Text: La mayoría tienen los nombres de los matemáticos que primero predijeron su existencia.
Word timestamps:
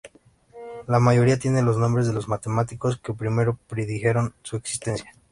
La 0.87 0.99
mayoría 0.99 1.37
tienen 1.37 1.65
los 1.65 1.77
nombres 1.77 2.07
de 2.07 2.13
los 2.13 2.27
matemáticos 2.27 2.97
que 2.99 3.13
primero 3.13 3.59
predijeron 3.69 4.33
su 4.41 4.55
existencia. 4.55 5.13